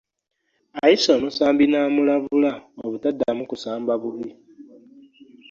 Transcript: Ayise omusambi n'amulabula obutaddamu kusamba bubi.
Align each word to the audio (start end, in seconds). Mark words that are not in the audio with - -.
Ayise 0.83 1.09
omusambi 1.17 1.63
n'amulabula 1.67 2.51
obutaddamu 2.85 3.43
kusamba 3.49 3.93
bubi. 4.01 4.29